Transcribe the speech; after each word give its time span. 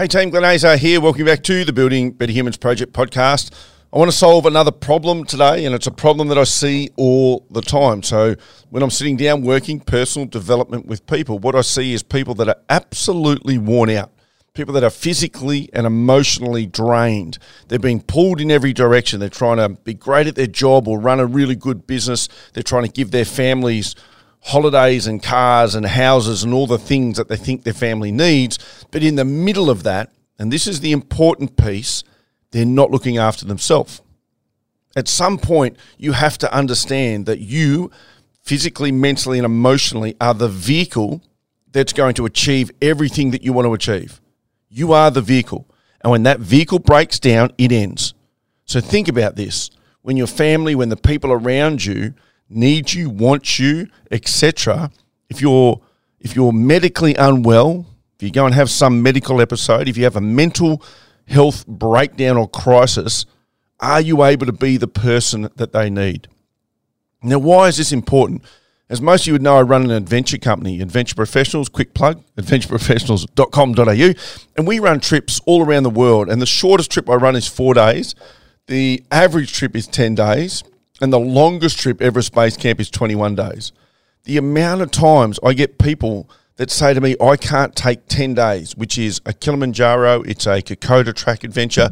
Hey 0.00 0.06
team, 0.06 0.30
Glenn 0.30 0.44
Azar 0.44 0.78
here. 0.78 0.98
Welcome 0.98 1.26
back 1.26 1.42
to 1.42 1.62
the 1.62 1.74
Building 1.74 2.12
Better 2.12 2.32
Humans 2.32 2.56
Project 2.56 2.94
podcast. 2.94 3.52
I 3.92 3.98
want 3.98 4.10
to 4.10 4.16
solve 4.16 4.46
another 4.46 4.70
problem 4.72 5.26
today, 5.26 5.66
and 5.66 5.74
it's 5.74 5.86
a 5.86 5.90
problem 5.90 6.28
that 6.28 6.38
I 6.38 6.44
see 6.44 6.88
all 6.96 7.46
the 7.50 7.60
time. 7.60 8.02
So, 8.02 8.34
when 8.70 8.82
I'm 8.82 8.88
sitting 8.88 9.18
down 9.18 9.42
working 9.42 9.78
personal 9.78 10.26
development 10.26 10.86
with 10.86 11.06
people, 11.06 11.38
what 11.38 11.54
I 11.54 11.60
see 11.60 11.92
is 11.92 12.02
people 12.02 12.32
that 12.36 12.48
are 12.48 12.56
absolutely 12.70 13.58
worn 13.58 13.90
out, 13.90 14.10
people 14.54 14.72
that 14.72 14.84
are 14.84 14.88
physically 14.88 15.68
and 15.74 15.86
emotionally 15.86 16.64
drained. 16.64 17.36
They're 17.68 17.78
being 17.78 18.00
pulled 18.00 18.40
in 18.40 18.50
every 18.50 18.72
direction. 18.72 19.20
They're 19.20 19.28
trying 19.28 19.58
to 19.58 19.68
be 19.68 19.92
great 19.92 20.26
at 20.26 20.34
their 20.34 20.46
job 20.46 20.88
or 20.88 20.98
run 20.98 21.20
a 21.20 21.26
really 21.26 21.56
good 21.56 21.86
business. 21.86 22.26
They're 22.54 22.62
trying 22.62 22.84
to 22.84 22.90
give 22.90 23.10
their 23.10 23.26
families 23.26 23.94
holidays 24.40 25.06
and 25.06 25.22
cars 25.22 25.74
and 25.74 25.86
houses 25.86 26.42
and 26.42 26.52
all 26.52 26.66
the 26.66 26.78
things 26.78 27.16
that 27.16 27.28
they 27.28 27.36
think 27.36 27.62
their 27.62 27.72
family 27.72 28.10
needs. 28.10 28.58
But 28.90 29.02
in 29.02 29.16
the 29.16 29.24
middle 29.24 29.70
of 29.70 29.82
that, 29.82 30.10
and 30.38 30.52
this 30.52 30.66
is 30.66 30.80
the 30.80 30.92
important 30.92 31.56
piece, 31.56 32.02
they're 32.50 32.64
not 32.64 32.90
looking 32.90 33.18
after 33.18 33.44
themselves. 33.44 34.00
At 34.96 35.06
some 35.06 35.38
point, 35.38 35.76
you 35.98 36.12
have 36.12 36.38
to 36.38 36.52
understand 36.52 37.26
that 37.26 37.38
you, 37.38 37.90
physically, 38.42 38.90
mentally, 38.90 39.38
and 39.38 39.44
emotionally, 39.44 40.16
are 40.20 40.34
the 40.34 40.48
vehicle 40.48 41.22
that's 41.70 41.92
going 41.92 42.14
to 42.14 42.26
achieve 42.26 42.70
everything 42.82 43.30
that 43.30 43.42
you 43.42 43.52
want 43.52 43.66
to 43.66 43.74
achieve. 43.74 44.20
You 44.68 44.92
are 44.92 45.10
the 45.10 45.20
vehicle. 45.20 45.68
And 46.00 46.10
when 46.10 46.24
that 46.24 46.40
vehicle 46.40 46.80
breaks 46.80 47.20
down, 47.20 47.52
it 47.58 47.70
ends. 47.70 48.14
So 48.64 48.80
think 48.80 49.06
about 49.06 49.36
this. 49.36 49.70
When 50.02 50.16
your 50.16 50.26
family, 50.26 50.74
when 50.74 50.88
the 50.88 50.96
people 50.96 51.30
around 51.30 51.84
you 51.84 52.14
need 52.50 52.92
you, 52.92 53.08
want 53.08 53.58
you, 53.58 53.88
etc., 54.10 54.90
if 55.28 55.40
you're 55.40 55.80
if 56.20 56.36
you're 56.36 56.52
medically 56.52 57.14
unwell, 57.14 57.86
if 58.16 58.22
you 58.22 58.30
go 58.30 58.44
and 58.44 58.54
have 58.54 58.68
some 58.68 59.02
medical 59.02 59.40
episode, 59.40 59.88
if 59.88 59.96
you 59.96 60.04
have 60.04 60.16
a 60.16 60.20
mental 60.20 60.82
health 61.26 61.66
breakdown 61.66 62.36
or 62.36 62.46
crisis, 62.48 63.24
are 63.78 64.00
you 64.00 64.22
able 64.24 64.44
to 64.44 64.52
be 64.52 64.76
the 64.76 64.88
person 64.88 65.48
that 65.56 65.72
they 65.72 65.88
need? 65.88 66.28
Now, 67.22 67.38
why 67.38 67.68
is 67.68 67.78
this 67.78 67.92
important? 67.92 68.42
As 68.90 69.00
most 69.00 69.22
of 69.22 69.28
you 69.28 69.32
would 69.34 69.42
know, 69.42 69.56
I 69.56 69.62
run 69.62 69.84
an 69.84 69.92
adventure 69.92 70.36
company, 70.36 70.80
Adventure 70.80 71.14
Professionals, 71.14 71.68
quick 71.68 71.94
plug, 71.94 72.22
adventureprofessionals.com.au, 72.36 74.14
and 74.56 74.66
we 74.66 74.80
run 74.80 74.98
trips 74.98 75.40
all 75.46 75.64
around 75.64 75.84
the 75.84 75.90
world. 75.90 76.28
And 76.28 76.42
the 76.42 76.46
shortest 76.46 76.90
trip 76.90 77.08
I 77.08 77.14
run 77.14 77.36
is 77.36 77.46
four 77.46 77.72
days, 77.72 78.16
the 78.66 79.04
average 79.10 79.52
trip 79.52 79.76
is 79.76 79.86
10 79.86 80.16
days, 80.16 80.64
and 81.00 81.12
the 81.12 81.18
longest 81.18 81.78
trip 81.78 82.00
Everest 82.02 82.34
Base 82.34 82.56
Camp 82.56 82.80
is 82.80 82.90
21 82.90 83.34
days. 83.34 83.72
The 84.24 84.36
amount 84.36 84.82
of 84.82 84.90
times 84.90 85.38
I 85.42 85.54
get 85.54 85.78
people 85.78 86.28
that 86.56 86.70
say 86.70 86.92
to 86.92 87.00
me, 87.00 87.16
I 87.20 87.36
can't 87.36 87.74
take 87.74 88.06
10 88.08 88.34
days, 88.34 88.76
which 88.76 88.98
is 88.98 89.20
a 89.24 89.32
Kilimanjaro, 89.32 90.22
it's 90.22 90.46
a 90.46 90.60
Kokoda 90.60 91.14
track 91.14 91.42
adventure. 91.42 91.90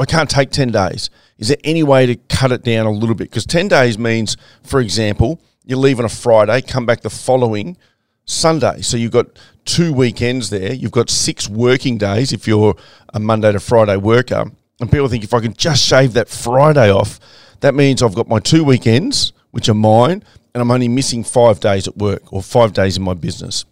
I 0.00 0.06
can't 0.06 0.30
take 0.30 0.50
10 0.50 0.70
days. 0.70 1.10
Is 1.38 1.48
there 1.48 1.58
any 1.64 1.82
way 1.82 2.06
to 2.06 2.16
cut 2.16 2.50
it 2.52 2.62
down 2.62 2.86
a 2.86 2.90
little 2.90 3.14
bit? 3.14 3.30
Because 3.30 3.44
10 3.44 3.68
days 3.68 3.98
means, 3.98 4.36
for 4.62 4.80
example, 4.80 5.40
you 5.64 5.76
leave 5.76 5.98
on 5.98 6.04
a 6.06 6.10
Friday, 6.10 6.62
come 6.62 6.86
back 6.86 7.02
the 7.02 7.10
following 7.10 7.76
Sunday. 8.24 8.80
So 8.80 8.96
you've 8.96 9.12
got 9.12 9.26
two 9.64 9.92
weekends 9.92 10.48
there. 10.50 10.72
You've 10.72 10.92
got 10.92 11.10
six 11.10 11.48
working 11.48 11.98
days 11.98 12.32
if 12.32 12.46
you're 12.46 12.74
a 13.12 13.20
Monday 13.20 13.52
to 13.52 13.60
Friday 13.60 13.96
worker. 13.96 14.50
And 14.80 14.90
people 14.90 15.08
think 15.08 15.24
if 15.24 15.34
I 15.34 15.40
can 15.40 15.54
just 15.54 15.82
shave 15.82 16.12
that 16.14 16.28
Friday 16.28 16.90
off, 16.90 17.20
that 17.60 17.74
means 17.74 18.02
I've 18.02 18.14
got 18.14 18.28
my 18.28 18.38
two 18.38 18.64
weekends, 18.64 19.32
which 19.50 19.68
are 19.68 19.74
mine, 19.74 20.22
and 20.54 20.62
I'm 20.62 20.70
only 20.70 20.88
missing 20.88 21.24
five 21.24 21.60
days 21.60 21.86
at 21.86 21.96
work 21.96 22.32
or 22.32 22.42
five 22.42 22.72
days 22.72 22.96
in 22.96 23.02
my 23.02 23.14
business 23.14 23.64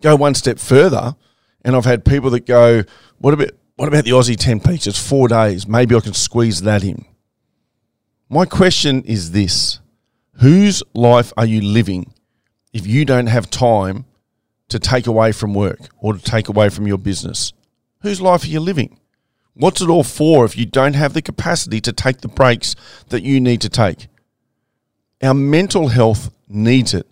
go 0.00 0.16
one 0.16 0.34
step 0.34 0.58
further, 0.58 1.16
and 1.64 1.76
I've 1.76 1.84
had 1.84 2.04
people 2.04 2.30
that 2.30 2.46
go, 2.46 2.84
"What 3.18 3.34
about 3.34 3.50
what 3.76 3.88
about 3.88 4.04
the 4.04 4.10
Aussie 4.10 4.36
Ten 4.36 4.60
Peaks? 4.60 4.86
It's 4.86 4.98
four 4.98 5.28
days. 5.28 5.66
Maybe 5.66 5.94
I 5.94 6.00
can 6.00 6.14
squeeze 6.14 6.62
that 6.62 6.82
in." 6.82 7.04
My 8.28 8.44
question 8.44 9.02
is 9.02 9.32
this: 9.32 9.80
Whose 10.34 10.82
life 10.94 11.32
are 11.36 11.46
you 11.46 11.60
living 11.60 12.12
if 12.72 12.86
you 12.86 13.04
don't 13.04 13.26
have 13.26 13.50
time 13.50 14.04
to 14.68 14.78
take 14.78 15.06
away 15.06 15.32
from 15.32 15.54
work 15.54 15.88
or 15.98 16.12
to 16.12 16.20
take 16.20 16.48
away 16.48 16.68
from 16.68 16.86
your 16.86 16.98
business? 16.98 17.52
Whose 18.02 18.20
life 18.20 18.44
are 18.44 18.48
you 18.48 18.60
living? 18.60 18.98
What's 19.58 19.80
it 19.80 19.88
all 19.88 20.04
for 20.04 20.44
if 20.44 20.56
you 20.56 20.66
don't 20.66 20.94
have 20.94 21.14
the 21.14 21.22
capacity 21.22 21.80
to 21.80 21.92
take 21.92 22.20
the 22.20 22.28
breaks 22.28 22.76
that 23.08 23.24
you 23.24 23.40
need 23.40 23.60
to 23.62 23.68
take? 23.68 24.06
Our 25.20 25.34
mental 25.34 25.88
health 25.88 26.30
needs 26.48 26.94
it. 26.94 27.08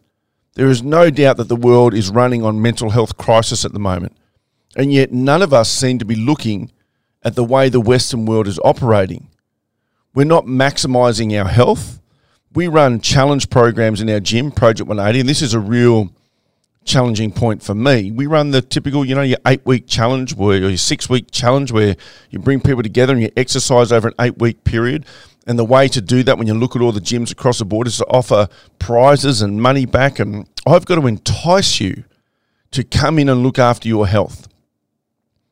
There 0.55 0.69
is 0.69 0.81
no 0.81 1.11
doubt 1.11 1.39
that 1.39 1.49
the 1.49 1.57
world 1.57 1.93
is 1.93 2.09
running 2.09 2.45
on 2.45 2.62
mental 2.62 2.91
health 2.91 3.17
crisis 3.17 3.65
at 3.65 3.73
the 3.73 3.81
moment. 3.81 4.17
And 4.77 4.93
yet 4.93 5.12
none 5.12 5.43
of 5.43 5.53
us 5.53 5.69
seem 5.69 5.99
to 5.99 6.05
be 6.05 6.15
looking 6.15 6.71
at 7.25 7.34
the 7.34 7.43
way 7.43 7.69
the 7.69 7.81
Western 7.81 8.27
world 8.27 8.47
is 8.47 8.61
operating. 8.65 9.28
We're 10.15 10.23
not 10.23 10.45
maximizing 10.45 11.37
our 11.37 11.49
health. 11.49 12.01
We 12.55 12.69
run 12.69 13.01
challenge 13.01 13.51
programs 13.51 14.01
in 14.01 14.09
our 14.09 14.21
gym, 14.21 14.53
Project 14.53 14.87
180, 14.87 15.19
and 15.19 15.28
this 15.28 15.43
is 15.43 15.53
a 15.53 15.59
real 15.59 16.11
challenging 16.86 17.32
point 17.32 17.62
for 17.62 17.74
me. 17.74 18.10
We 18.10 18.26
run 18.26 18.52
the 18.52 18.62
typical, 18.62 19.04
you 19.04 19.14
know, 19.14 19.22
your 19.22 19.38
eight 19.47 19.66
week 19.66 19.86
challenge 19.86 20.34
where 20.34 20.56
your 20.56 20.76
six 20.76 21.10
week 21.10 21.30
challenge 21.30 21.72
where 21.72 21.97
you 22.30 22.38
bring 22.38 22.60
people 22.60 22.82
together 22.82 23.12
and 23.12 23.20
you 23.20 23.30
exercise 23.36 23.92
over 23.92 24.08
an 24.08 24.14
eight 24.20 24.38
week 24.38 24.64
period. 24.64 25.04
And 25.47 25.58
the 25.58 25.64
way 25.64 25.86
to 25.88 26.00
do 26.00 26.22
that 26.24 26.38
when 26.38 26.47
you 26.47 26.54
look 26.54 26.74
at 26.74 26.82
all 26.82 26.92
the 26.92 27.00
gyms 27.00 27.30
across 27.30 27.58
the 27.58 27.64
board 27.64 27.86
is 27.86 27.98
to 27.98 28.06
offer 28.06 28.48
prizes 28.78 29.42
and 29.42 29.60
money 29.62 29.84
back. 29.84 30.19
And 30.19 30.48
I've 30.66 30.86
got 30.86 30.97
to 30.97 31.06
entice 31.06 31.80
you 31.80 32.04
to 32.72 32.82
come 32.82 33.18
in 33.18 33.28
and 33.28 33.42
look 33.42 33.58
after 33.58 33.86
your 33.86 34.06
health. 34.06 34.48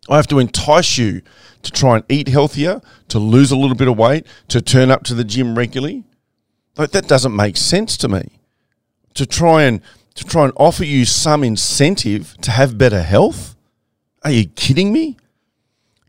I 0.09 0.17
have 0.17 0.27
to 0.29 0.39
entice 0.39 0.99
you 0.99 1.23
to 1.63 1.71
try 1.71 1.97
and 1.97 2.05
eat 2.09 2.29
healthier, 2.29 2.81
to 3.09 3.19
lose 3.19 3.51
a 3.51 3.57
little 3.57 3.77
bit 3.77 3.89
of 3.89 3.97
weight, 3.97 4.27
to 4.49 4.61
turn 4.61 4.91
up 4.91 5.05
to 5.05 5.15
the 5.15 5.25
gym 5.25 5.57
regularly. 5.57 6.05
Like 6.77 6.91
that 6.91 7.09
doesn't 7.09 7.35
make 7.35 7.57
sense 7.57 7.97
to 7.99 8.09
me. 8.09 8.39
To 9.15 9.27
try 9.27 9.63
and 9.63 9.81
to 10.15 10.25
try 10.25 10.45
and 10.45 10.53
offer 10.57 10.85
you 10.85 11.05
some 11.05 11.43
incentive 11.45 12.37
to 12.43 12.51
have 12.51 12.79
better 12.79 13.03
health? 13.03 13.57
Are 14.23 14.31
you 14.31 14.47
kidding 14.47 14.93
me? 14.93 15.17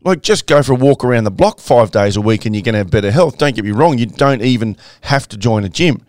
Like, 0.02 0.22
just 0.22 0.46
go 0.46 0.62
for 0.62 0.72
a 0.72 0.76
walk 0.76 1.04
around 1.04 1.24
the 1.24 1.32
block 1.32 1.58
five 1.58 1.90
days 1.90 2.16
a 2.16 2.20
week 2.20 2.46
and 2.46 2.54
you're 2.54 2.62
going 2.62 2.74
to 2.74 2.78
have 2.78 2.90
better 2.90 3.10
health. 3.10 3.38
Don't 3.38 3.56
get 3.56 3.64
me 3.64 3.72
wrong, 3.72 3.98
you 3.98 4.06
don't 4.06 4.42
even 4.42 4.76
have 5.02 5.26
to 5.28 5.36
join 5.36 5.64
a 5.64 5.68
gym. 5.68 6.00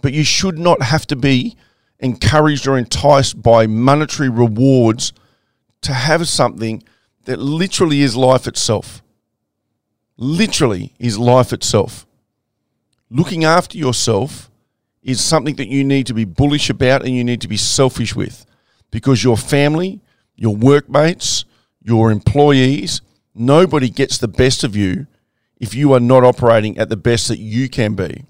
But 0.00 0.14
you 0.14 0.24
should 0.24 0.58
not 0.58 0.82
have 0.82 1.06
to 1.08 1.16
be 1.16 1.56
encouraged 2.00 2.66
or 2.66 2.78
enticed 2.78 3.42
by 3.42 3.66
monetary 3.66 4.28
rewards 4.30 5.12
to 5.82 5.92
have 5.92 6.26
something 6.28 6.82
that 7.24 7.38
literally 7.38 8.00
is 8.00 8.16
life 8.16 8.46
itself. 8.46 9.02
Literally 10.16 10.94
is 10.98 11.18
life 11.18 11.52
itself. 11.52 12.06
Looking 13.10 13.44
after 13.44 13.76
yourself 13.76 14.50
is 15.04 15.22
something 15.22 15.54
that 15.56 15.68
you 15.68 15.84
need 15.84 16.06
to 16.06 16.14
be 16.14 16.24
bullish 16.24 16.70
about 16.70 17.04
and 17.04 17.14
you 17.14 17.22
need 17.22 17.42
to 17.42 17.48
be 17.48 17.58
selfish 17.58 18.16
with 18.16 18.46
because 18.90 19.22
your 19.22 19.36
family, 19.36 20.00
your 20.34 20.56
workmates, 20.56 21.44
your 21.82 22.10
employees, 22.10 23.02
nobody 23.34 23.90
gets 23.90 24.18
the 24.18 24.28
best 24.28 24.64
of 24.64 24.74
you 24.74 25.06
if 25.60 25.74
you 25.74 25.92
are 25.92 26.00
not 26.00 26.24
operating 26.24 26.78
at 26.78 26.88
the 26.88 26.96
best 26.96 27.28
that 27.28 27.38
you 27.38 27.68
can 27.68 27.94
be. 27.94 28.24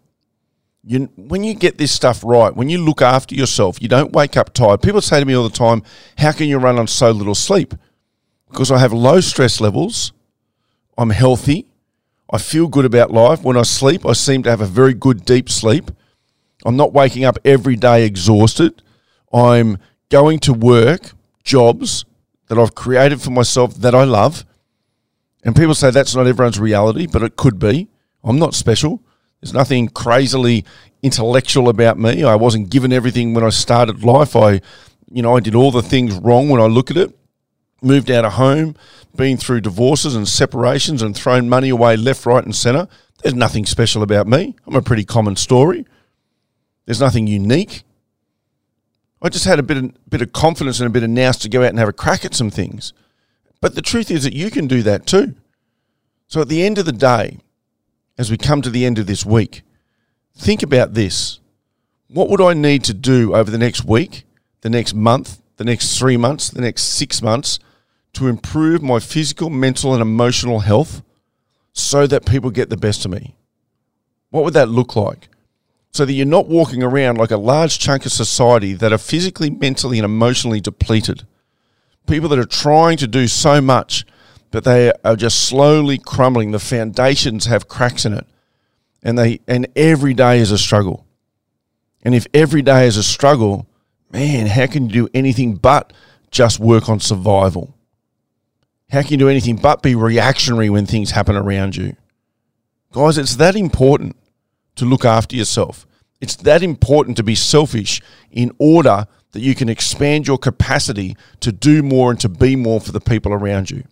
You, 0.82 1.08
when 1.16 1.44
you 1.44 1.54
get 1.54 1.78
this 1.78 1.92
stuff 1.92 2.22
right, 2.24 2.54
when 2.54 2.68
you 2.68 2.78
look 2.78 3.00
after 3.00 3.34
yourself, 3.34 3.80
you 3.80 3.88
don't 3.88 4.12
wake 4.12 4.36
up 4.36 4.52
tired. 4.52 4.82
People 4.82 5.00
say 5.00 5.20
to 5.20 5.24
me 5.24 5.34
all 5.34 5.48
the 5.48 5.56
time, 5.56 5.82
How 6.18 6.32
can 6.32 6.48
you 6.48 6.58
run 6.58 6.78
on 6.78 6.88
so 6.88 7.10
little 7.10 7.34
sleep? 7.34 7.72
Because 8.50 8.70
I 8.70 8.78
have 8.78 8.92
low 8.92 9.20
stress 9.20 9.60
levels, 9.60 10.12
I'm 10.98 11.10
healthy, 11.10 11.66
I 12.30 12.38
feel 12.38 12.68
good 12.68 12.84
about 12.84 13.10
life. 13.12 13.42
When 13.42 13.56
I 13.56 13.62
sleep, 13.62 14.04
I 14.04 14.12
seem 14.12 14.42
to 14.42 14.50
have 14.50 14.60
a 14.60 14.66
very 14.66 14.92
good 14.92 15.24
deep 15.24 15.48
sleep. 15.48 15.90
I'm 16.64 16.76
not 16.76 16.92
waking 16.92 17.24
up 17.24 17.38
every 17.44 17.76
day 17.76 18.04
exhausted. 18.04 18.82
I'm 19.32 19.78
going 20.08 20.38
to 20.40 20.52
work 20.52 21.12
jobs 21.42 22.04
that 22.48 22.58
I've 22.58 22.74
created 22.74 23.20
for 23.20 23.30
myself 23.30 23.74
that 23.76 23.94
I 23.94 24.04
love 24.04 24.44
and 25.44 25.54
people 25.54 25.74
say 25.74 25.90
that's 25.90 26.16
not 26.16 26.26
everyone's 26.26 26.58
reality, 26.58 27.06
but 27.06 27.22
it 27.22 27.36
could 27.36 27.58
be. 27.58 27.88
I'm 28.24 28.38
not 28.38 28.54
special. 28.54 29.02
There's 29.40 29.52
nothing 29.52 29.88
crazily 29.88 30.64
intellectual 31.02 31.68
about 31.68 31.98
me. 31.98 32.24
I 32.24 32.34
wasn't 32.34 32.70
given 32.70 32.92
everything 32.92 33.34
when 33.34 33.44
I 33.44 33.50
started 33.50 34.02
life. 34.02 34.34
I, 34.34 34.62
you 35.10 35.20
know, 35.20 35.36
I 35.36 35.40
did 35.40 35.54
all 35.54 35.70
the 35.70 35.82
things 35.82 36.14
wrong 36.14 36.48
when 36.48 36.62
I 36.62 36.66
look 36.66 36.90
at 36.90 36.96
it. 36.96 37.14
Moved 37.82 38.10
out 38.10 38.24
of 38.24 38.32
home, 38.34 38.74
been 39.14 39.36
through 39.36 39.60
divorces 39.60 40.14
and 40.14 40.26
separations 40.26 41.02
and 41.02 41.14
thrown 41.14 41.50
money 41.50 41.68
away 41.68 41.98
left, 41.98 42.24
right, 42.24 42.42
and 42.42 42.56
centre. 42.56 42.88
There's 43.22 43.34
nothing 43.34 43.66
special 43.66 44.02
about 44.02 44.26
me. 44.26 44.56
I'm 44.66 44.76
a 44.76 44.80
pretty 44.80 45.04
common 45.04 45.36
story. 45.36 45.84
There's 46.86 47.00
nothing 47.00 47.26
unique. 47.26 47.82
I 49.22 49.28
just 49.30 49.46
had 49.46 49.58
a 49.58 49.62
bit 49.62 49.78
of, 49.78 50.10
bit 50.10 50.22
of 50.22 50.32
confidence 50.32 50.80
and 50.80 50.86
a 50.86 50.90
bit 50.90 51.02
of 51.02 51.10
nous 51.10 51.38
to 51.38 51.48
go 51.48 51.62
out 51.62 51.70
and 51.70 51.78
have 51.78 51.88
a 51.88 51.94
crack 51.94 52.24
at 52.24 52.34
some 52.34 52.50
things. 52.50 52.92
But 53.60 53.74
the 53.74 53.82
truth 53.82 54.10
is 54.10 54.24
that 54.24 54.34
you 54.34 54.50
can 54.50 54.66
do 54.66 54.82
that 54.82 55.06
too. 55.06 55.34
So 56.26 56.42
at 56.42 56.48
the 56.48 56.64
end 56.64 56.78
of 56.78 56.84
the 56.84 56.92
day, 56.92 57.38
as 58.18 58.30
we 58.30 58.36
come 58.36 58.60
to 58.62 58.70
the 58.70 58.84
end 58.84 58.98
of 58.98 59.06
this 59.06 59.24
week, 59.24 59.62
think 60.36 60.62
about 60.62 60.94
this. 60.94 61.40
What 62.08 62.28
would 62.28 62.40
I 62.40 62.52
need 62.52 62.84
to 62.84 62.94
do 62.94 63.34
over 63.34 63.50
the 63.50 63.58
next 63.58 63.84
week, 63.84 64.24
the 64.60 64.70
next 64.70 64.94
month, 64.94 65.40
the 65.56 65.64
next 65.64 65.98
three 65.98 66.16
months, 66.16 66.50
the 66.50 66.60
next 66.60 66.82
six 66.82 67.22
months 67.22 67.58
to 68.12 68.28
improve 68.28 68.82
my 68.82 69.00
physical, 69.00 69.50
mental, 69.50 69.92
and 69.92 70.02
emotional 70.02 70.60
health 70.60 71.02
so 71.72 72.06
that 72.06 72.26
people 72.26 72.50
get 72.50 72.70
the 72.70 72.76
best 72.76 73.04
of 73.04 73.10
me? 73.10 73.34
What 74.30 74.44
would 74.44 74.54
that 74.54 74.68
look 74.68 74.96
like? 74.96 75.28
So 75.94 76.04
that 76.04 76.12
you're 76.12 76.26
not 76.26 76.48
walking 76.48 76.82
around 76.82 77.18
like 77.18 77.30
a 77.30 77.36
large 77.36 77.78
chunk 77.78 78.04
of 78.04 78.10
society 78.10 78.72
that 78.72 78.92
are 78.92 78.98
physically, 78.98 79.48
mentally, 79.48 79.96
and 79.96 80.04
emotionally 80.04 80.60
depleted. 80.60 81.24
People 82.08 82.28
that 82.30 82.38
are 82.38 82.44
trying 82.44 82.96
to 82.96 83.06
do 83.06 83.28
so 83.28 83.60
much, 83.60 84.04
but 84.50 84.64
they 84.64 84.92
are 85.04 85.14
just 85.14 85.42
slowly 85.42 85.98
crumbling. 85.98 86.50
The 86.50 86.58
foundations 86.58 87.46
have 87.46 87.68
cracks 87.68 88.04
in 88.04 88.12
it. 88.12 88.26
And 89.04 89.16
they 89.16 89.38
and 89.46 89.68
every 89.76 90.14
day 90.14 90.40
is 90.40 90.50
a 90.50 90.58
struggle. 90.58 91.06
And 92.02 92.12
if 92.12 92.26
every 92.34 92.62
day 92.62 92.88
is 92.88 92.96
a 92.96 93.04
struggle, 93.04 93.68
man, 94.10 94.48
how 94.48 94.66
can 94.66 94.86
you 94.86 95.06
do 95.06 95.08
anything 95.14 95.54
but 95.54 95.92
just 96.32 96.58
work 96.58 96.88
on 96.88 96.98
survival? 96.98 97.72
How 98.90 99.02
can 99.02 99.12
you 99.12 99.18
do 99.18 99.28
anything 99.28 99.56
but 99.56 99.80
be 99.80 99.94
reactionary 99.94 100.70
when 100.70 100.86
things 100.86 101.12
happen 101.12 101.36
around 101.36 101.76
you? 101.76 101.94
Guys, 102.90 103.16
it's 103.16 103.36
that 103.36 103.54
important 103.54 104.16
to 104.76 104.84
look 104.84 105.04
after 105.04 105.36
yourself. 105.36 105.86
It's 106.20 106.36
that 106.36 106.62
important 106.62 107.16
to 107.18 107.22
be 107.22 107.34
selfish 107.34 108.00
in 108.30 108.52
order 108.58 109.06
that 109.32 109.40
you 109.40 109.54
can 109.54 109.68
expand 109.68 110.26
your 110.26 110.38
capacity 110.38 111.16
to 111.40 111.52
do 111.52 111.82
more 111.82 112.10
and 112.10 112.20
to 112.20 112.28
be 112.28 112.56
more 112.56 112.80
for 112.80 112.92
the 112.92 113.00
people 113.00 113.32
around 113.32 113.70
you. 113.70 113.84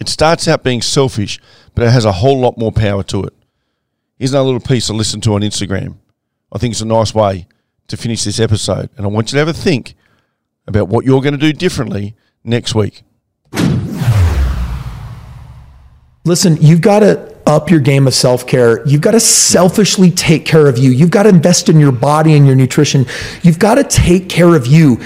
It 0.00 0.08
starts 0.08 0.48
out 0.48 0.64
being 0.64 0.82
selfish, 0.82 1.38
but 1.74 1.84
it 1.84 1.90
has 1.90 2.04
a 2.04 2.12
whole 2.12 2.38
lot 2.40 2.58
more 2.58 2.72
power 2.72 3.02
to 3.04 3.24
it. 3.24 3.34
Here's 4.18 4.32
another 4.32 4.46
little 4.46 4.60
piece 4.60 4.88
to 4.88 4.92
listen 4.92 5.20
to 5.22 5.34
on 5.34 5.42
Instagram. 5.42 5.96
I 6.52 6.58
think 6.58 6.72
it's 6.72 6.80
a 6.80 6.86
nice 6.86 7.14
way 7.14 7.46
to 7.88 7.96
finish 7.96 8.24
this 8.24 8.40
episode. 8.40 8.90
And 8.96 9.06
I 9.06 9.08
want 9.08 9.30
you 9.30 9.36
to 9.36 9.38
have 9.38 9.48
a 9.48 9.52
think 9.52 9.94
about 10.66 10.88
what 10.88 11.04
you're 11.04 11.22
going 11.22 11.38
to 11.38 11.38
do 11.38 11.52
differently 11.52 12.14
next 12.44 12.74
week. 12.74 13.02
Listen, 16.24 16.58
you've 16.60 16.82
got 16.82 17.00
to 17.00 17.29
up 17.50 17.70
your 17.70 17.80
game 17.80 18.06
of 18.06 18.14
self 18.14 18.46
care. 18.46 18.86
You've 18.86 19.00
got 19.00 19.12
to 19.12 19.20
selfishly 19.20 20.10
take 20.10 20.46
care 20.46 20.68
of 20.68 20.78
you. 20.78 20.90
You've 20.90 21.10
got 21.10 21.24
to 21.24 21.28
invest 21.28 21.68
in 21.68 21.80
your 21.80 21.92
body 21.92 22.34
and 22.34 22.46
your 22.46 22.56
nutrition. 22.56 23.06
You've 23.42 23.58
got 23.58 23.74
to 23.74 23.84
take 23.84 24.28
care 24.28 24.54
of 24.54 24.66
you. 24.66 25.00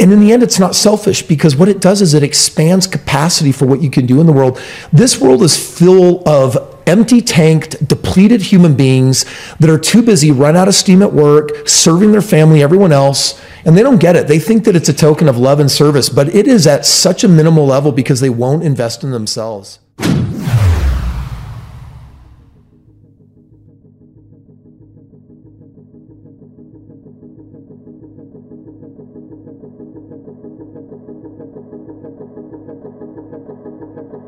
And 0.00 0.12
in 0.12 0.20
the 0.20 0.32
end, 0.32 0.42
it's 0.42 0.60
not 0.60 0.76
selfish 0.76 1.22
because 1.22 1.56
what 1.56 1.68
it 1.68 1.80
does 1.80 2.00
is 2.02 2.14
it 2.14 2.22
expands 2.22 2.86
capacity 2.86 3.50
for 3.50 3.66
what 3.66 3.82
you 3.82 3.90
can 3.90 4.06
do 4.06 4.20
in 4.20 4.26
the 4.26 4.32
world. 4.32 4.60
This 4.92 5.20
world 5.20 5.42
is 5.42 5.56
full 5.56 6.28
of 6.28 6.56
empty 6.86 7.20
tanked, 7.20 7.86
depleted 7.86 8.40
human 8.42 8.74
beings 8.76 9.24
that 9.58 9.68
are 9.68 9.78
too 9.78 10.02
busy, 10.02 10.30
run 10.30 10.56
out 10.56 10.68
of 10.68 10.74
steam 10.74 11.02
at 11.02 11.12
work, 11.12 11.68
serving 11.68 12.12
their 12.12 12.22
family, 12.22 12.62
everyone 12.62 12.92
else. 12.92 13.40
And 13.64 13.76
they 13.76 13.82
don't 13.82 14.00
get 14.00 14.14
it. 14.14 14.28
They 14.28 14.38
think 14.38 14.64
that 14.64 14.76
it's 14.76 14.88
a 14.88 14.94
token 14.94 15.28
of 15.28 15.36
love 15.36 15.58
and 15.58 15.70
service, 15.70 16.08
but 16.08 16.32
it 16.34 16.46
is 16.46 16.66
at 16.66 16.86
such 16.86 17.24
a 17.24 17.28
minimal 17.28 17.66
level 17.66 17.90
because 17.90 18.20
they 18.20 18.30
won't 18.30 18.62
invest 18.62 19.02
in 19.02 19.10
themselves. 19.10 19.80